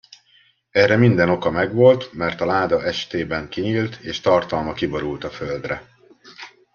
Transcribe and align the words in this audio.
Erre 0.71 0.95
minden 0.97 1.29
oka 1.29 1.51
megvolt, 1.51 2.13
mert 2.13 2.41
a 2.41 2.45
láda 2.45 2.83
estében 2.83 3.49
kinyílt, 3.49 3.95
és 3.95 4.19
tartalma 4.19 4.73
kiborult 4.73 5.23
a 5.23 5.29
földre. 5.29 5.87